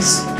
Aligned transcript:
Christ. 0.00 0.39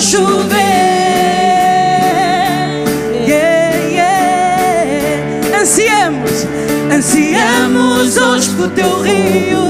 chover. 0.00 0.58
Yeah, 3.26 3.88
yeah. 3.90 5.60
Ansiamos, 5.60 6.46
ansiamos 6.92 8.16
hoje 8.16 8.50
pro 8.50 8.68
teu 8.70 9.00
rio. 9.02 9.67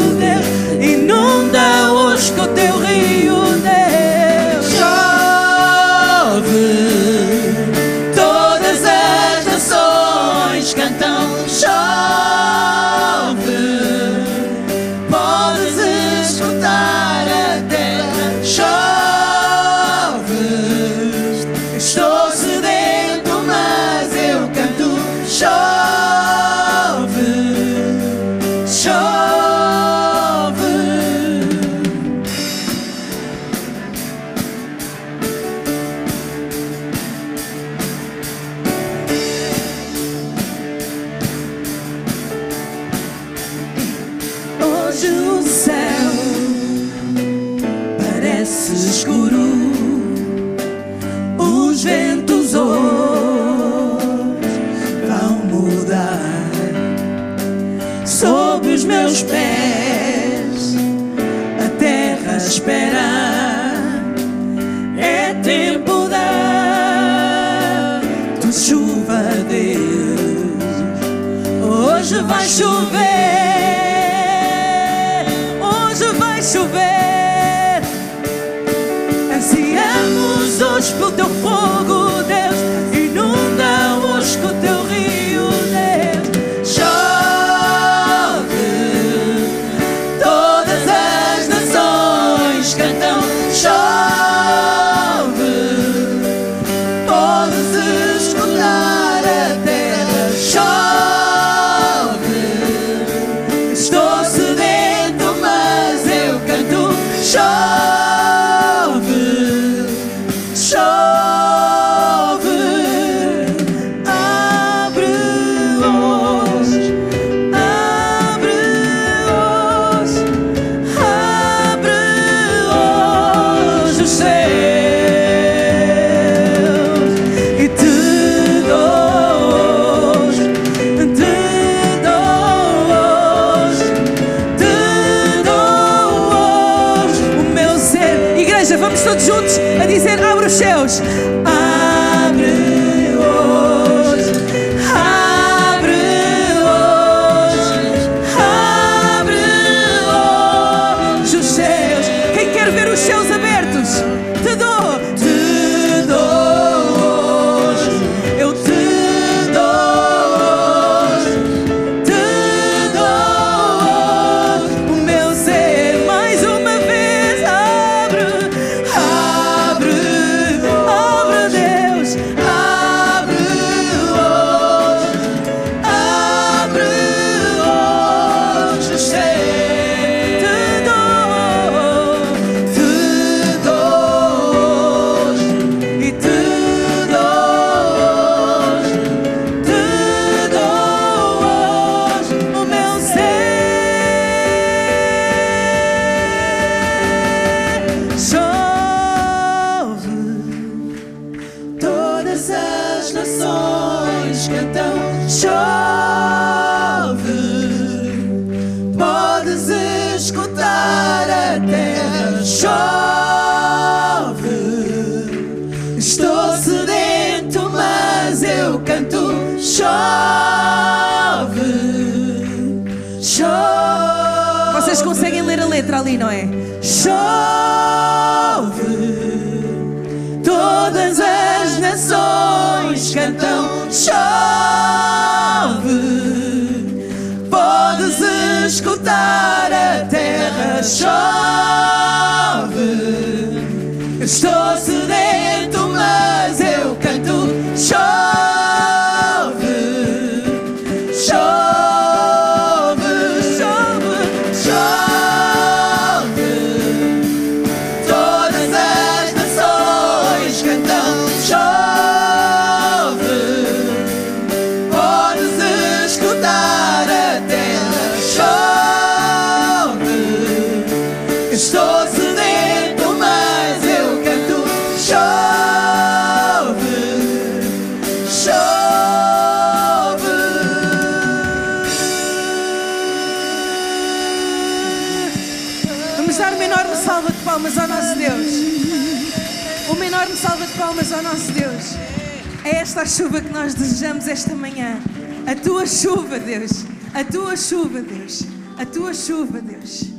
A 292.98 293.06
chuva 293.06 293.40
que 293.40 293.52
nós 293.52 293.74
desejamos 293.74 294.26
esta 294.26 294.56
manhã. 294.56 295.00
A 295.46 295.54
tua 295.54 295.86
chuva, 295.86 296.38
Deus. 296.38 296.84
A 297.14 297.22
tua 297.22 297.56
chuva, 297.56 298.02
Deus. 298.02 298.42
A 298.76 298.84
tua 298.84 299.14
chuva, 299.14 299.60
Deus. 299.60 300.10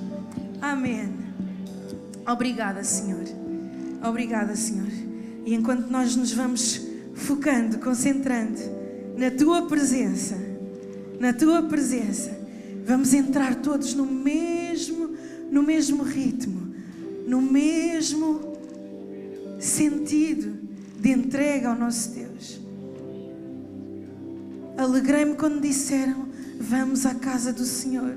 Amém. 0.62 1.10
Obrigada, 2.26 2.82
Senhor. 2.84 3.26
Obrigada, 4.02 4.56
Senhor. 4.56 4.88
E 5.46 5.54
enquanto 5.54 5.90
nós 5.90 6.16
nos 6.16 6.32
vamos 6.32 6.88
focando, 7.16 7.80
concentrando 7.80 8.60
na 9.18 9.30
tua 9.30 9.68
presença, 9.68 10.38
na 11.20 11.34
tua 11.34 11.64
presença, 11.64 12.32
vamos 12.86 13.14
entrar 13.14 13.56
todos 13.56 13.94
no 13.94 14.06
mesmo, 14.06 15.18
no 15.52 15.62
mesmo 15.62 16.04
ritmo, 16.04 16.74
no 17.28 17.42
mesmo 17.42 18.54
sentido 19.60 20.58
de 20.98 21.10
entrega 21.12 21.70
ao 21.70 21.76
nosso 21.76 22.12
Deus. 22.12 22.69
Alegrei-me 24.80 25.36
quando 25.36 25.60
disseram: 25.60 26.30
Vamos 26.58 27.06
à 27.06 27.14
casa 27.14 27.52
do 27.52 27.66
Senhor, 27.66 28.16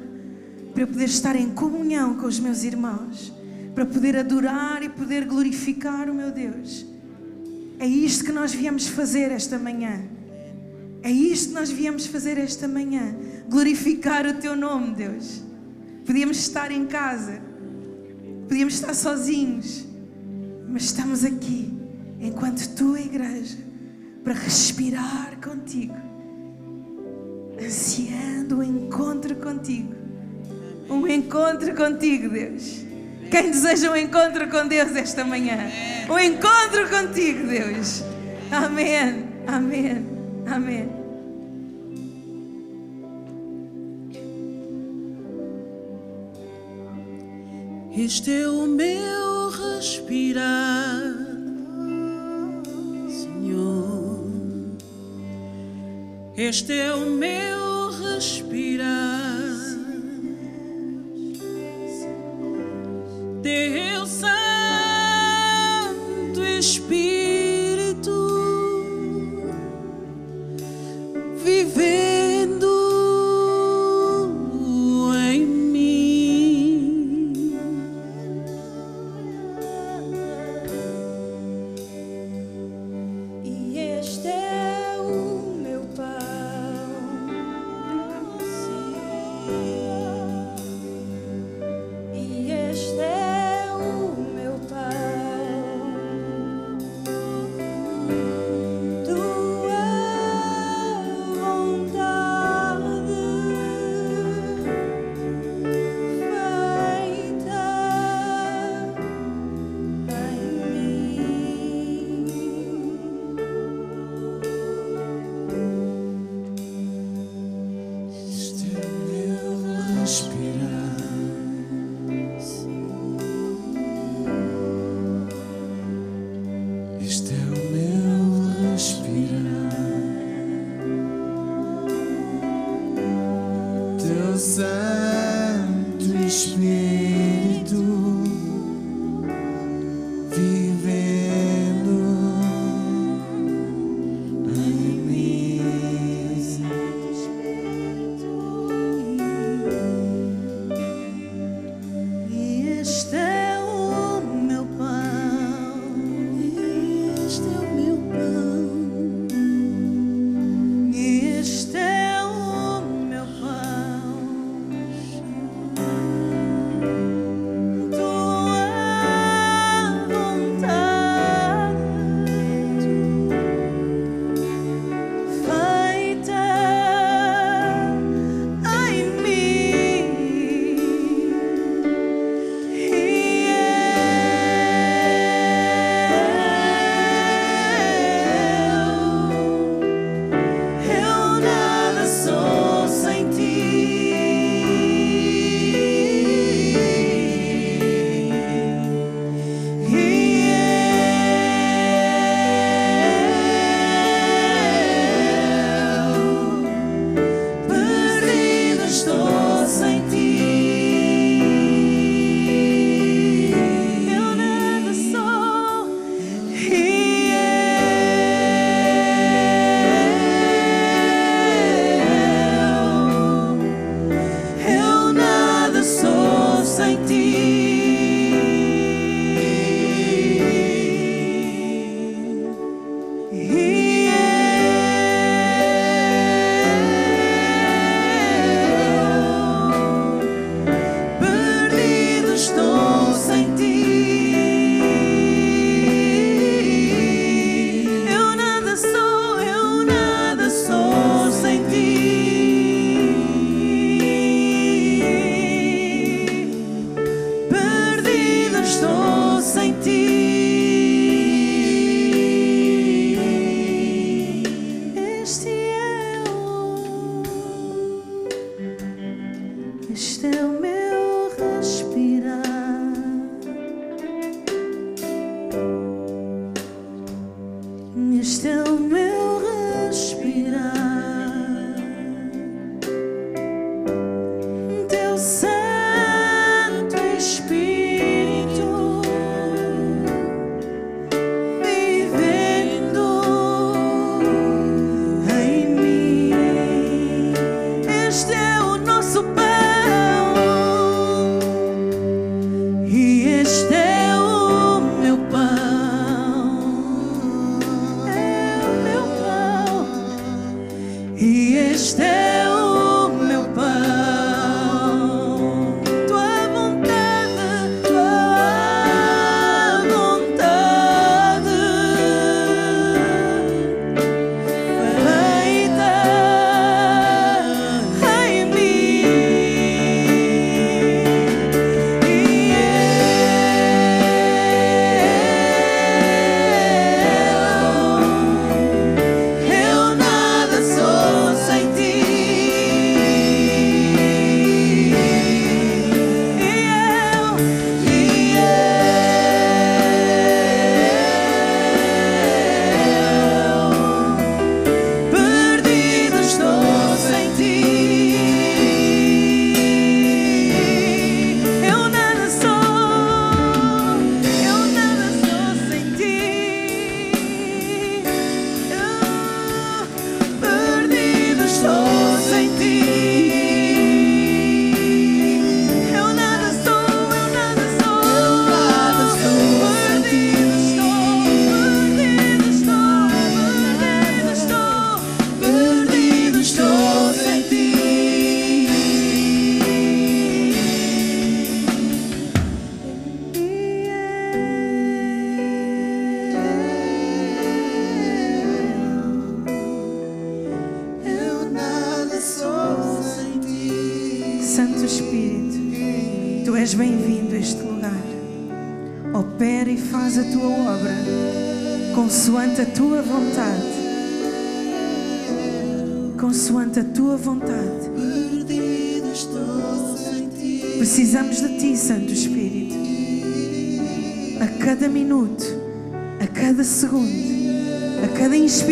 para 0.72 0.84
eu 0.84 0.86
poder 0.86 1.06
estar 1.06 1.34
em 1.34 1.50
comunhão 1.50 2.16
com 2.16 2.26
os 2.26 2.38
meus 2.38 2.62
irmãos, 2.62 3.32
para 3.74 3.84
poder 3.84 4.16
adorar 4.16 4.80
e 4.82 4.88
poder 4.88 5.24
glorificar 5.24 6.08
o 6.08 6.14
meu 6.14 6.30
Deus. 6.30 6.86
É 7.80 7.86
isto 7.86 8.24
que 8.24 8.30
nós 8.30 8.54
viemos 8.54 8.86
fazer 8.86 9.32
esta 9.32 9.58
manhã. 9.58 10.04
É 11.02 11.10
isto 11.10 11.48
que 11.48 11.54
nós 11.54 11.68
viemos 11.68 12.06
fazer 12.06 12.38
esta 12.38 12.68
manhã. 12.68 13.12
Glorificar 13.48 14.24
o 14.24 14.34
teu 14.34 14.54
nome, 14.54 14.94
Deus. 14.94 15.42
Podíamos 16.06 16.36
estar 16.36 16.70
em 16.70 16.86
casa, 16.86 17.40
podíamos 18.48 18.74
estar 18.74 18.94
sozinhos, 18.94 19.84
mas 20.68 20.84
estamos 20.84 21.24
aqui 21.24 21.72
enquanto 22.20 22.68
tua 22.76 23.00
igreja 23.00 23.58
para 24.22 24.34
respirar 24.34 25.38
contigo, 25.42 25.94
ansiando 27.64 28.58
o 28.58 28.62
encontro 28.62 29.34
contigo. 29.36 29.94
Um 30.88 31.06
encontro 31.06 31.74
contigo, 31.74 32.28
Deus. 32.28 32.84
Quem 33.30 33.50
deseja 33.50 33.90
um 33.90 33.96
encontro 33.96 34.48
com 34.48 34.66
Deus 34.68 34.94
esta 34.94 35.24
manhã? 35.24 35.70
Um 36.08 36.18
encontro 36.18 36.88
contigo, 36.90 37.46
Deus. 37.46 38.02
Amém. 38.50 39.26
Amém. 39.46 40.06
Amém. 40.46 41.02
Este 47.96 48.32
é 48.32 48.48
o 48.48 48.66
meu 48.66 49.50
respirar, 49.50 51.14
Este 56.44 56.72
é 56.72 56.92
o 56.92 57.06
meu 57.06 57.92
respirar. 57.92 58.98
Deus 63.40 64.24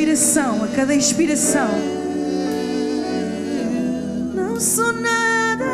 respiração, 0.00 0.64
a 0.64 0.68
cada 0.68 0.94
inspiração. 0.94 1.68
Não 4.34 4.58
sou 4.58 4.92
nada, 4.94 5.64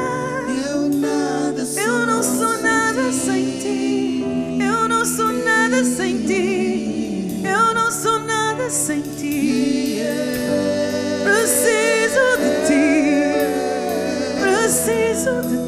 eu 0.69 0.89
nada 0.89 1.65
sou, 1.65 1.83
eu 1.83 2.07
não 2.07 2.23
sou 2.23 2.61
nada 2.61 3.13
sem 3.13 3.45
ti. 3.61 4.25
Eu 4.61 4.89
não 4.89 5.05
sou 5.05 5.33
nada 5.33 5.85
sem 5.85 6.19
ti. 6.27 7.41
Eu 7.45 7.75
não 7.75 7.91
sou 7.91 8.19
nada 8.19 8.69
sem 8.69 9.01
ti. 9.01 10.03
Preciso 11.23 12.37
de 12.43 12.67
ti. 12.67 13.13
Preciso 14.41 15.43
de 15.43 15.57
ti. 15.57 15.66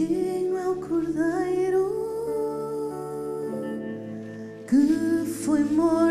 Digno 0.00 0.56
é 0.56 0.66
o 0.66 0.76
cordeiro 0.76 1.90
que 4.66 5.26
foi 5.44 5.62
morto, 5.62 6.09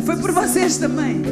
foi 0.00 0.16
por 0.16 0.32
vocês 0.32 0.78
também. 0.78 1.22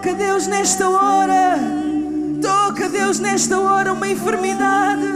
Toca, 0.00 0.14
Deus, 0.14 0.46
nesta 0.46 0.88
hora. 0.88 1.58
Toca, 2.40 2.88
Deus, 2.88 3.20
nesta 3.20 3.60
hora 3.60 3.92
uma 3.92 4.08
enfermidade. 4.08 5.06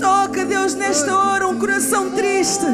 Toca, 0.00 0.46
Deus, 0.46 0.74
nesta 0.74 1.14
hora 1.14 1.46
um 1.46 1.58
coração 1.58 2.12
triste. 2.12 2.64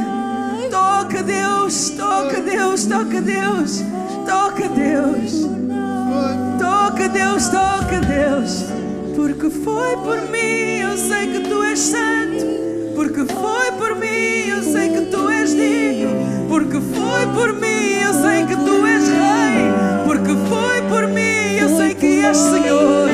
Toca, 0.71 1.25
Deus, 1.25 1.91
toca, 1.91 2.41
Deus, 2.41 2.87
toca, 2.87 3.21
Deus. 3.21 3.83
Toca, 4.25 4.69
Deus. 4.69 5.49
Toca, 6.57 7.09
Deus, 7.09 7.49
toca, 7.49 8.01
Deus. 8.07 8.67
Porque 9.17 9.51
foi 9.51 9.97
por 9.97 10.31
mim, 10.31 10.83
eu 10.83 10.97
sei 10.97 11.33
que 11.33 11.41
tu 11.49 11.65
és 11.65 11.81
santo. 11.81 12.47
Porque 12.95 13.25
foi 13.25 13.73
por 13.73 13.97
mim, 13.97 14.51
eu 14.51 14.63
sei 14.63 14.89
que 14.89 15.01
tu 15.11 15.29
és 15.29 15.51
digno. 15.51 16.47
Porque 16.49 16.81
foi 16.81 17.27
por 17.35 17.53
mim, 17.55 18.05
eu 18.07 18.15
sei 18.23 18.47
que 18.47 18.55
tu 18.55 18.87
és 18.87 18.94
por 20.95 21.09
mim, 21.09 21.57
eu 21.59 21.77
sei 21.77 21.93
que 21.95 22.25
és 22.25 22.37
Senhor. 22.37 23.14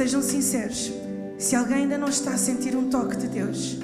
Sejam 0.00 0.22
sinceros. 0.22 0.90
Se 1.36 1.54
alguém 1.54 1.80
ainda 1.82 1.98
não 1.98 2.08
está 2.08 2.30
a 2.30 2.38
sentir 2.38 2.74
um 2.74 2.88
toque 2.88 3.18
de 3.18 3.28
Deus, 3.28 3.78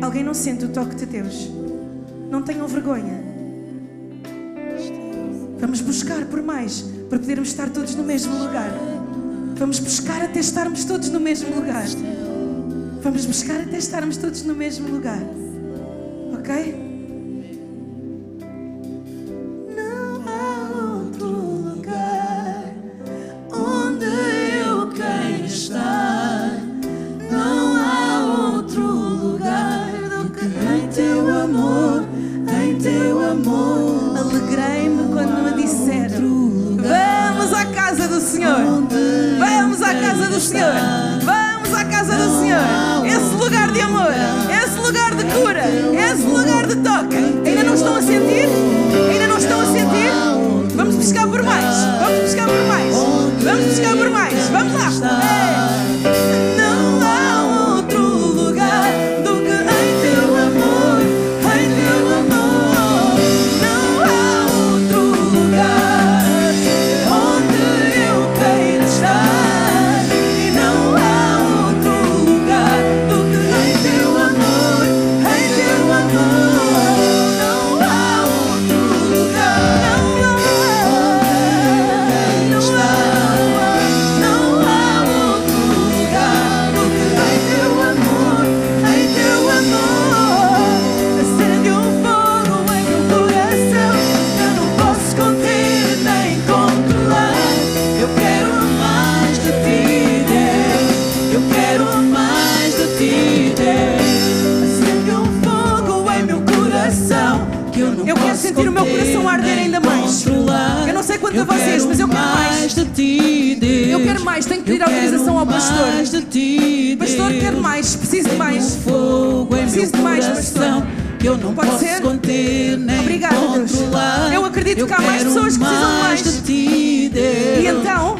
alguém 0.00 0.22
não 0.22 0.34
sente 0.34 0.66
o 0.66 0.68
toque 0.68 0.94
de 0.94 1.04
Deus, 1.04 1.50
não 2.30 2.44
tenham 2.44 2.68
vergonha. 2.68 3.24
Vamos 5.58 5.80
buscar 5.80 6.26
por 6.26 6.40
mais, 6.44 6.82
para 7.10 7.18
podermos 7.18 7.48
estar 7.48 7.68
todos 7.70 7.92
no 7.96 8.04
mesmo 8.04 8.38
lugar. 8.38 8.70
Vamos 9.56 9.80
buscar 9.80 10.22
até 10.22 10.38
estarmos 10.38 10.84
todos 10.84 11.10
no 11.10 11.18
mesmo 11.18 11.52
lugar. 11.56 11.88
Vamos 13.02 13.26
buscar 13.26 13.62
até 13.62 13.78
estarmos 13.78 14.16
todos 14.16 14.44
no 14.44 14.54
mesmo 14.54 14.88
lugar. 14.88 15.24
Ok? 16.38 16.87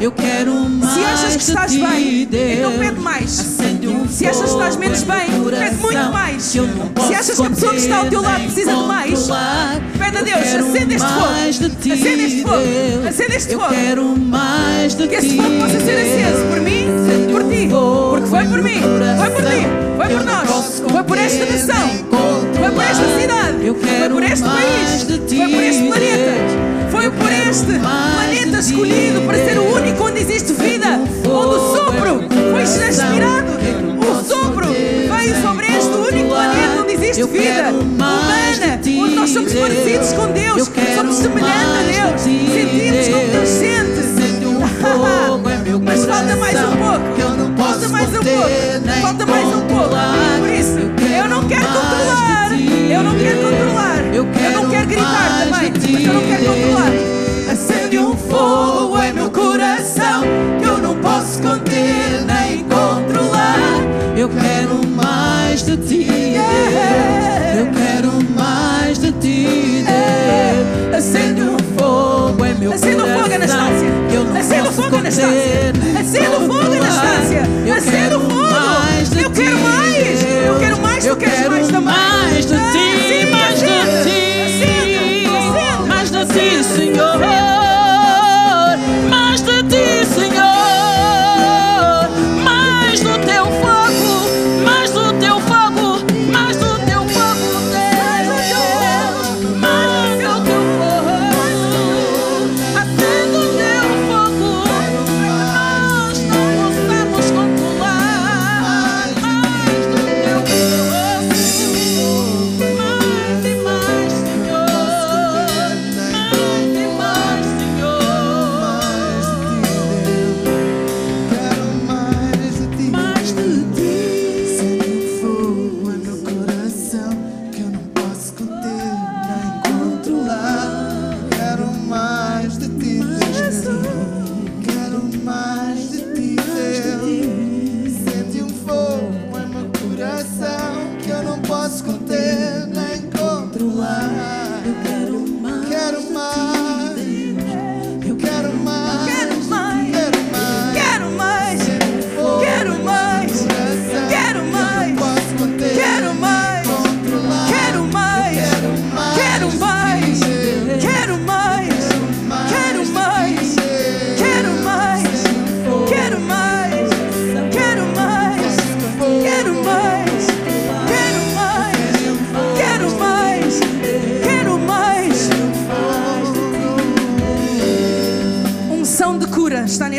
Eu 0.09 0.11
quero 0.13 0.53
mais 0.69 0.93
Se 0.93 1.03
achas 1.05 1.35
que 1.35 1.43
estás 1.43 1.75
bem, 1.75 2.23
então 2.23 2.71
pede 2.79 2.99
mais. 2.99 3.59
Um 3.83 4.07
Se 4.07 4.25
achas 4.25 4.41
que 4.41 4.49
estás 4.49 4.75
menos 4.75 5.03
bem, 5.03 5.25
pede 5.59 5.75
muito 5.75 6.11
mais. 6.11 6.55
eu 6.55 6.67
Se 7.07 7.13
achas 7.13 7.39
que 7.39 7.45
a 7.45 7.49
pessoa 7.49 7.71
que 7.73 7.77
está 7.79 7.97
ao 7.97 8.05
teu 8.07 8.21
lado 8.21 8.43
precisa 8.43 8.73
de 8.75 8.83
mais, 8.83 9.27
pede 9.99 10.17
a 10.17 10.19
Eu 10.19 10.25
Deus, 10.25 10.67
acende 10.69 10.95
este 10.95 11.07
fogo. 11.07 11.75
ti, 11.81 11.91
Acende 11.91 12.23
este 12.25 12.41
fogo. 12.41 13.07
Acende 13.07 13.35
este 13.35 13.53
eu 13.53 13.59
fogo. 13.59 13.73
quero 13.73 14.17
mais 14.17 14.95
de 14.95 15.07
Que 15.07 15.17
ti. 15.19 15.25
esse 15.27 15.37
fogo 15.37 15.59
possa 15.59 15.79
ser 15.79 15.99
aceso 15.99 16.45
por 16.49 16.61
mim, 16.61 16.85
por 17.31 17.43
ti. 17.43 17.67
Porque 17.69 18.27
foi 18.27 18.45
por 18.45 18.63
mim, 18.63 18.81
foi 19.19 19.29
por 19.29 19.43
ti, 19.43 19.67
foi 19.97 20.05
Eu 20.13 20.17
por 20.17 20.25
nós, 20.25 20.83
foi 20.91 21.03
por 21.03 21.17
esta 21.19 21.45
nação, 21.45 21.89
foi 22.59 22.71
por 22.71 22.83
esta 22.83 23.19
cidade, 23.19 23.65
Eu 23.65 23.75
foi 23.75 24.09
por 24.09 24.23
este 24.23 24.43
país, 24.45 25.03
foi 25.03 25.47
por 25.49 25.63
este 25.63 25.83
planeta. 25.87 26.78
Foi 26.99 27.09
por 27.11 27.31
este 27.31 27.79
planeta 27.79 28.59
escolhido 28.59 29.21
para 29.21 29.37
ser 29.37 29.57
o 29.57 29.73
único 29.73 30.03
onde 30.03 30.19
existe 30.19 30.51
vida, 30.51 30.99
onde 31.23 31.55
o 31.55 31.73
sopro 31.73 32.19
foi 32.27 32.63
não 33.21 34.09
o 34.11 34.23
sopro 34.23 34.67
veio 34.67 35.41
sobre 35.41 35.67
este 35.67 35.95
único 35.95 36.27
planeta 36.27 36.81
onde 36.81 36.93
existe 36.95 37.23
vida 37.23 37.69
humana, 37.69 38.81
onde 39.01 39.15
nós 39.15 39.29
somos 39.29 39.53
parecidos 39.53 40.11
com 40.11 40.27
Deus, 40.33 40.69
somos 40.97 41.15
semelhantes 41.15 42.01
a 42.01 42.09
Deus, 42.09 42.21
ti, 42.21 42.49
sentimos 42.53 43.07
como 43.07 43.27
Deus 43.29 43.47
sente. 43.47 44.09
Meu 45.63 45.79
Mas 45.79 46.05
falta 46.05 46.35
mais 46.35 46.55
um 46.55 46.75
pouco. 46.75 47.57
Falta 47.57 47.89
mais 47.89 48.09
um 48.09 48.11
pouco. 48.11 49.01
Falta 49.01 49.25
mais 49.25 49.47
um 49.47 49.61
pouco. 49.67 49.95
Por 50.39 50.49
isso, 50.49 50.79
eu 51.15 51.29
não 51.29 51.47
quero 51.47 51.65
controlar. 51.65 52.51
Eu 52.89 53.03
não 53.03 53.17
quero 53.17 53.37
controlar. 53.41 53.88
Eu 54.19 54.25
Eu 54.25 54.51
não 54.63 54.69
quero 54.69 54.85
gritar 54.87 55.47
mais 55.49 55.61
também, 55.61 55.71
de 55.71 55.91
mas 55.93 56.05
eu 56.05 56.13
não 56.13 56.21
quero 56.23 56.43
controlar. 56.45 56.91
Acende 57.53 57.99
um 57.99 58.17
fogo 58.17 59.01
em 59.01 59.13
meu 59.13 59.29
coração 59.31 60.23
que 60.59 60.65
eu 60.65 60.77
não 60.79 60.95
posso 60.97 61.41
conter 61.41 62.25
nem 62.27 62.65
controlar. 62.65 63.55
Eu 64.17 64.27
quero 64.27 64.85
mais 64.89 65.63
de 65.63 65.77
ti, 65.77 66.03
Deus. 66.33 67.59
Eu 67.59 67.67
quero 67.71 68.11
mais 68.35 68.99
de 68.99 69.09
ti, 69.13 69.85
Deus. 69.87 70.97
Acende 70.97 71.41
um 71.41 71.57
fogo 71.77 72.45
em 72.45 72.55
meu 72.55 72.73
Acende 72.73 72.95
coração. 72.97 73.21
fogo, 73.23 73.35
Anastácia. 73.35 73.91
que 74.09 74.15
eu 74.15 74.23
não 74.25 74.35
Acende 74.37 74.61
posso 74.63 74.73
fogo, 74.73 74.89
conter 74.97 75.11
nem 75.77 75.97
Acende 75.97 76.25
fogo. 76.25 76.61
Anastácia. 76.75 77.43
Eu 77.65 77.73
Acende 77.73 77.91
quero 77.95 78.17
o 78.17 78.21
fogo. 78.21 78.35
mais 78.35 79.11
Eu 79.15 79.31
quero 79.31 79.59
mais. 79.59 80.23
Eu 80.45 80.59
quero 80.59 80.81
mais, 80.81 81.05
Eu 81.05 81.15
quero 81.15 81.51
mais 81.51 81.67
também. 81.69 82.18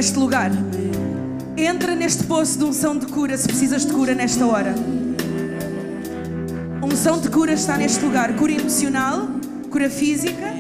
Neste 0.01 0.18
lugar. 0.18 0.51
Entra 1.59 1.94
neste 1.94 2.24
poço 2.24 2.57
de 2.57 2.64
unção 2.64 2.96
de 2.96 3.05
cura 3.05 3.36
se 3.36 3.46
precisas 3.46 3.84
de 3.84 3.92
cura 3.92 4.14
nesta 4.14 4.46
hora. 4.46 4.74
Unção 6.82 7.20
de 7.20 7.28
cura 7.28 7.53
está 7.53 7.76
neste 7.76 8.03
lugar. 8.03 8.34
Cura 8.34 8.53
emocional, 8.53 9.28
cura 9.70 9.90
física. 9.90 10.55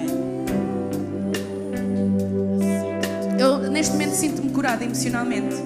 Eu 3.38 3.70
neste 3.70 3.92
momento 3.92 4.12
sinto-me 4.12 4.50
curada 4.50 4.84
emocionalmente. 4.84 5.56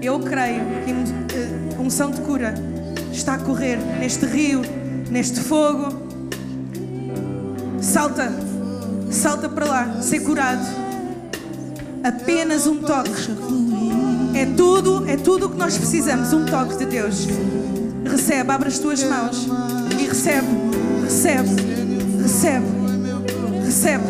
Eu 0.00 0.18
creio 0.20 0.62
que 0.86 1.76
a 1.76 1.82
unção 1.82 2.12
de 2.12 2.22
cura 2.22 2.54
está 3.12 3.34
a 3.34 3.38
correr 3.40 3.76
neste 4.00 4.24
rio, 4.24 4.62
neste 5.10 5.38
fogo. 5.38 5.88
Salta, 7.82 8.32
salta 9.10 9.50
para 9.50 9.66
lá, 9.66 10.00
ser 10.00 10.20
curado. 10.20 10.83
Apenas 12.04 12.66
um 12.66 12.82
toque. 12.82 13.10
É 14.34 14.44
tudo, 14.44 15.08
é 15.08 15.16
tudo 15.16 15.46
o 15.46 15.48
que 15.48 15.56
nós 15.56 15.78
precisamos, 15.78 16.34
um 16.34 16.44
toque 16.44 16.76
de 16.76 16.84
Deus. 16.84 17.26
Recebe, 18.04 18.50
abre 18.50 18.68
as 18.68 18.78
tuas 18.78 19.02
mãos 19.02 19.48
e 19.98 20.06
recebe, 20.06 20.46
recebe, 21.02 21.48
recebe, 22.22 22.66
recebe, 23.64 24.04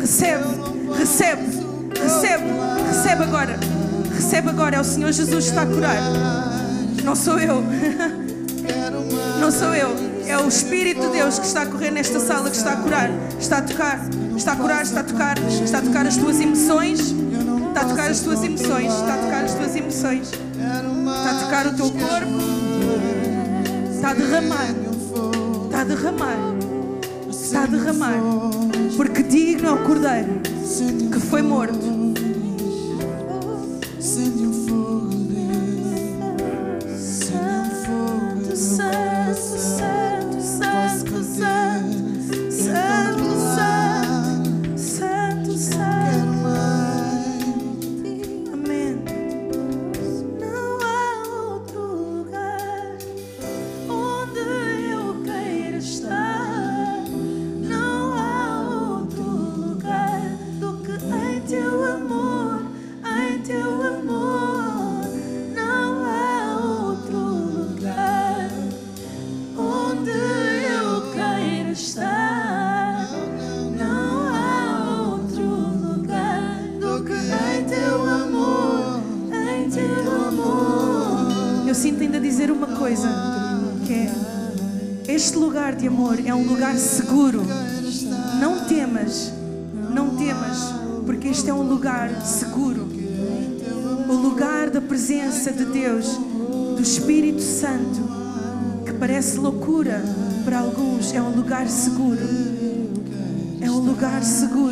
recebe, 0.00 0.40
recebe, 0.98 1.42
recebe, 2.02 2.44
recebe 2.88 3.22
agora. 3.22 3.60
Recebe 4.12 4.48
agora, 4.48 4.76
é 4.76 4.80
o 4.80 4.84
Senhor 4.84 5.12
Jesus 5.12 5.44
que 5.44 5.50
está 5.50 5.62
a 5.62 5.66
curar. 5.66 6.02
Não 7.04 7.14
sou 7.14 7.38
eu. 7.38 7.62
Não 9.40 9.52
sou 9.52 9.72
eu. 9.72 9.94
É 10.26 10.36
o 10.36 10.48
Espírito 10.48 11.00
de 11.02 11.12
Deus 11.12 11.38
que 11.38 11.46
está 11.46 11.62
a 11.62 11.66
correr 11.66 11.90
nesta 11.90 12.18
sala, 12.18 12.50
que 12.50 12.56
está 12.56 12.72
a 12.72 12.76
curar, 12.76 13.10
está 13.38 13.58
a 13.58 13.62
tocar, 13.62 14.00
está 14.36 14.52
a 14.52 14.56
curar, 14.56 14.82
está 14.82 15.00
a 15.00 15.04
tocar, 15.04 15.38
está 15.38 15.78
a 15.78 15.82
tocar 15.82 16.06
as 16.06 16.16
tuas 16.16 16.40
emoções, 16.40 17.14
está 17.80 17.86
a 17.86 17.88
tocar 17.88 18.10
as 18.10 18.20
tuas 18.20 18.42
emoções, 18.42 18.92
está 18.92 19.14
a 19.14 19.18
tocar 19.18 19.44
as 19.44 19.54
tuas 19.54 19.76
emoções, 19.76 20.30
está 20.32 21.30
a 21.30 21.44
tocar 21.44 21.66
o 21.66 21.74
teu 21.74 21.90
corpo, 21.90 22.38
está 23.90 24.10
a 24.10 24.14
derramar, 24.14 24.74
está 25.64 25.80
a 25.80 25.84
derramar, 25.84 26.36
está 27.30 27.62
a 27.62 27.66
derramar, 27.66 28.20
porque 28.96 29.22
digno 29.22 29.68
é 29.68 29.72
o 29.72 29.84
Cordeiro 29.84 30.40
que 31.10 31.20
foi 31.20 31.40
morto. 31.42 31.99
Loucura 99.80 100.02
para 100.44 100.58
alguns, 100.58 101.14
é 101.14 101.22
um 101.22 101.30
lugar 101.30 101.66
seguro. 101.66 102.20
É 103.60 103.70
um 103.70 103.78
lugar 103.78 104.22
seguro. 104.22 104.69